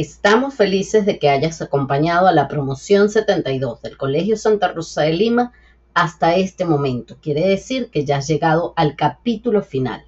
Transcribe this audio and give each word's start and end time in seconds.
Estamos 0.00 0.54
felices 0.54 1.06
de 1.06 1.18
que 1.18 1.28
hayas 1.28 1.60
acompañado 1.60 2.28
a 2.28 2.32
la 2.32 2.46
promoción 2.46 3.10
72 3.10 3.82
del 3.82 3.96
Colegio 3.96 4.36
Santa 4.36 4.68
Rosa 4.68 5.02
de 5.02 5.12
Lima 5.12 5.52
hasta 5.92 6.36
este 6.36 6.64
momento. 6.64 7.16
Quiere 7.20 7.48
decir 7.48 7.90
que 7.90 8.04
ya 8.04 8.18
has 8.18 8.28
llegado 8.28 8.74
al 8.76 8.94
capítulo 8.94 9.60
final, 9.60 10.04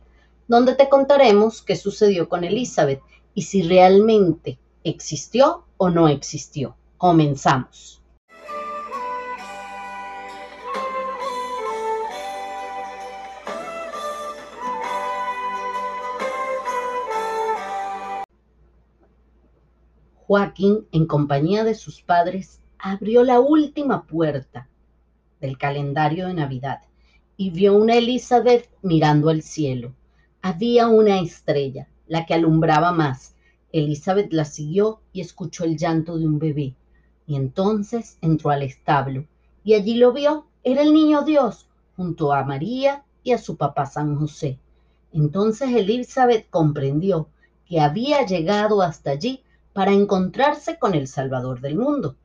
donde 0.47 0.77
te 0.77 0.89
contaremos 0.89 1.61
qué 1.61 1.75
sucedió 1.75 2.29
con 2.29 2.45
Elizabeth 2.45 3.01
y 3.35 3.43
si 3.43 3.63
realmente 3.63 4.61
existió 4.85 5.65
o 5.77 5.91
no 5.91 6.07
existió. 6.07 6.77
Comenzamos. 6.97 8.00
Joaquín, 20.31 20.87
en 20.93 21.07
compañía 21.07 21.65
de 21.65 21.75
sus 21.75 22.03
padres, 22.03 22.61
abrió 22.79 23.25
la 23.25 23.41
última 23.41 24.07
puerta 24.07 24.69
del 25.41 25.59
calendario 25.59 26.29
de 26.29 26.35
Navidad 26.35 26.83
y 27.37 27.51
vio 27.51 27.75
una 27.75 27.97
Elizabeth 27.97 28.71
mirando 28.81 29.29
al 29.29 29.43
cielo. 29.43 29.93
Había 30.41 30.87
una 30.87 31.19
estrella, 31.19 31.89
la 32.07 32.27
que 32.27 32.35
alumbraba 32.35 32.93
más. 32.93 33.35
Elizabeth 33.73 34.33
la 34.33 34.45
siguió 34.45 35.01
y 35.13 35.21
escuchó 35.21 35.65
el 35.65 35.77
llanto 35.77 36.17
de 36.17 36.27
un 36.27 36.39
bebé. 36.39 36.77
Y 37.27 37.35
entonces 37.35 38.17
entró 38.21 38.51
al 38.51 38.63
establo 38.63 39.27
y 39.65 39.75
allí 39.75 39.95
lo 39.95 40.13
vio. 40.13 40.47
Era 40.63 40.83
el 40.83 40.95
niño 40.95 41.23
Dios 41.23 41.67
junto 41.97 42.33
a 42.33 42.45
María 42.45 43.03
y 43.25 43.33
a 43.33 43.39
su 43.39 43.57
papá 43.57 43.85
San 43.85 44.15
José. 44.15 44.61
Entonces 45.13 45.71
Elizabeth 45.71 46.49
comprendió 46.51 47.29
que 47.67 47.81
había 47.81 48.25
llegado 48.25 48.81
hasta 48.81 49.11
allí 49.11 49.43
para 49.73 49.93
encontrarse 49.93 50.79
con 50.79 50.95
el 50.95 51.07
Salvador 51.07 51.61
del 51.61 51.77
mundo. 51.77 52.17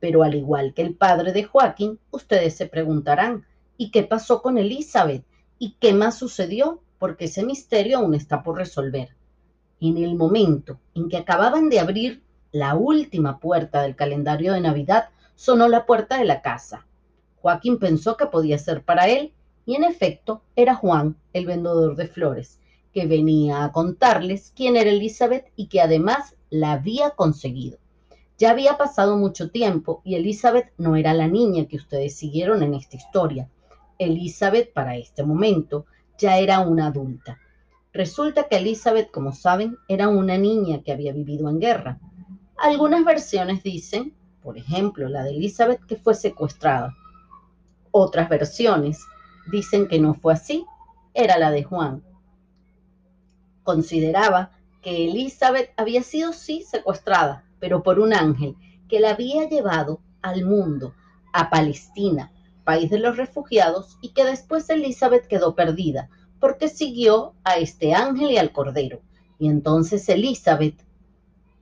Pero 0.00 0.22
al 0.22 0.34
igual 0.34 0.74
que 0.74 0.82
el 0.82 0.94
padre 0.94 1.32
de 1.32 1.44
Joaquín, 1.44 1.98
ustedes 2.10 2.56
se 2.56 2.66
preguntarán, 2.66 3.44
¿y 3.76 3.90
qué 3.90 4.02
pasó 4.02 4.42
con 4.42 4.58
Elizabeth? 4.58 5.24
¿Y 5.58 5.76
qué 5.78 5.92
más 5.92 6.18
sucedió? 6.18 6.80
Porque 6.98 7.26
ese 7.26 7.44
misterio 7.44 7.98
aún 7.98 8.14
está 8.14 8.42
por 8.42 8.56
resolver. 8.56 9.10
En 9.80 9.98
el 9.98 10.14
momento 10.14 10.80
en 10.94 11.08
que 11.08 11.18
acababan 11.18 11.68
de 11.68 11.80
abrir 11.80 12.22
la 12.52 12.74
última 12.74 13.38
puerta 13.38 13.82
del 13.82 13.96
calendario 13.96 14.52
de 14.52 14.60
Navidad, 14.60 15.08
sonó 15.34 15.68
la 15.68 15.86
puerta 15.86 16.18
de 16.18 16.24
la 16.24 16.42
casa. 16.42 16.86
Joaquín 17.40 17.78
pensó 17.78 18.16
que 18.16 18.26
podía 18.26 18.58
ser 18.58 18.82
para 18.84 19.08
él, 19.08 19.32
y 19.66 19.74
en 19.74 19.84
efecto 19.84 20.42
era 20.56 20.74
Juan, 20.74 21.16
el 21.32 21.46
vendedor 21.46 21.96
de 21.96 22.06
flores, 22.06 22.60
que 22.92 23.06
venía 23.06 23.64
a 23.64 23.72
contarles 23.72 24.52
quién 24.54 24.76
era 24.76 24.90
Elizabeth 24.90 25.46
y 25.56 25.66
que 25.66 25.80
además 25.80 26.36
la 26.50 26.72
había 26.72 27.10
conseguido. 27.10 27.78
Ya 28.38 28.50
había 28.50 28.76
pasado 28.76 29.16
mucho 29.16 29.50
tiempo 29.50 30.02
y 30.04 30.16
Elizabeth 30.16 30.72
no 30.76 30.96
era 30.96 31.14
la 31.14 31.28
niña 31.28 31.66
que 31.66 31.76
ustedes 31.76 32.16
siguieron 32.16 32.62
en 32.62 32.74
esta 32.74 32.96
historia. 32.96 33.48
Elizabeth, 33.98 34.72
para 34.72 34.96
este 34.96 35.22
momento, 35.22 35.86
ya 36.18 36.38
era 36.38 36.60
una 36.60 36.88
adulta. 36.88 37.38
Resulta 37.92 38.48
que 38.48 38.56
Elizabeth, 38.56 39.10
como 39.10 39.32
saben, 39.32 39.76
era 39.86 40.08
una 40.08 40.38
niña 40.38 40.82
que 40.82 40.92
había 40.92 41.12
vivido 41.12 41.48
en 41.48 41.60
guerra. 41.60 41.98
Algunas 42.56 43.04
versiones 43.04 43.62
dicen, 43.62 44.14
por 44.42 44.58
ejemplo, 44.58 45.08
la 45.08 45.22
de 45.22 45.30
Elizabeth, 45.30 45.84
que 45.86 45.96
fue 45.96 46.14
secuestrada. 46.14 46.96
Otras 47.90 48.28
versiones 48.28 49.04
dicen 49.50 49.86
que 49.86 50.00
no 50.00 50.14
fue 50.14 50.32
así, 50.32 50.64
era 51.14 51.38
la 51.38 51.50
de 51.50 51.62
Juan. 51.62 52.02
Consideraba 53.62 54.50
que 54.82 55.08
Elizabeth 55.08 55.70
había 55.76 56.02
sido 56.02 56.32
sí 56.32 56.62
secuestrada, 56.62 57.44
pero 57.60 57.82
por 57.82 58.00
un 58.00 58.12
ángel 58.12 58.56
que 58.88 59.00
la 59.00 59.10
había 59.10 59.48
llevado 59.48 60.00
al 60.20 60.44
mundo, 60.44 60.94
a 61.32 61.50
Palestina, 61.50 62.32
país 62.64 62.90
de 62.90 62.98
los 62.98 63.16
refugiados, 63.16 63.98
y 64.00 64.10
que 64.10 64.24
después 64.24 64.68
Elizabeth 64.68 65.26
quedó 65.26 65.54
perdida 65.54 66.08
porque 66.42 66.68
siguió 66.68 67.34
a 67.44 67.58
este 67.58 67.94
ángel 67.94 68.32
y 68.32 68.36
al 68.36 68.50
cordero. 68.50 69.00
Y 69.38 69.48
entonces 69.48 70.08
Elizabeth 70.08 70.74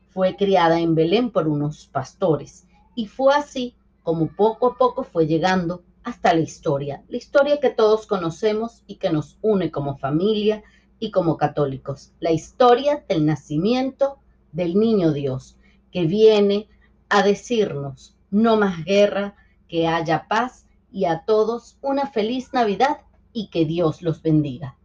fue 0.08 0.36
criada 0.36 0.80
en 0.80 0.94
Belén 0.94 1.30
por 1.30 1.48
unos 1.48 1.86
pastores. 1.86 2.66
Y 2.94 3.06
fue 3.06 3.34
así 3.34 3.76
como 4.02 4.28
poco 4.28 4.68
a 4.68 4.78
poco 4.78 5.04
fue 5.04 5.26
llegando 5.26 5.82
hasta 6.02 6.32
la 6.32 6.40
historia, 6.40 7.04
la 7.08 7.18
historia 7.18 7.60
que 7.60 7.68
todos 7.68 8.06
conocemos 8.06 8.82
y 8.86 8.96
que 8.96 9.10
nos 9.10 9.36
une 9.42 9.70
como 9.70 9.98
familia 9.98 10.62
y 11.00 11.10
como 11.10 11.36
católicos, 11.36 12.12
la 12.20 12.30
historia 12.30 13.04
del 13.08 13.26
nacimiento 13.26 14.18
del 14.52 14.78
niño 14.78 15.12
Dios, 15.12 15.56
que 15.90 16.04
viene 16.04 16.68
a 17.08 17.22
decirnos, 17.22 18.14
no 18.30 18.56
más 18.56 18.84
guerra, 18.84 19.34
que 19.66 19.88
haya 19.88 20.28
paz 20.28 20.66
y 20.92 21.06
a 21.06 21.24
todos 21.24 21.78
una 21.80 22.06
feliz 22.06 22.52
Navidad 22.52 22.98
y 23.32 23.48
que 23.48 23.64
Dios 23.64 24.02
los 24.02 24.22
bendiga. 24.22 24.76